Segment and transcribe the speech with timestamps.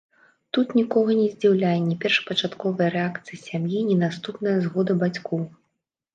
[0.57, 5.47] Тут нікога не здзіўляе ні першапачатковая рэакцыя сям'і, ні наступная згода бацькоў.